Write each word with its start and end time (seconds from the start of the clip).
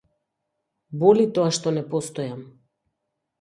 Боли 1.03 1.25
тоа 1.35 1.51
што 1.59 1.75
не 1.77 1.85
постојам. 1.93 2.41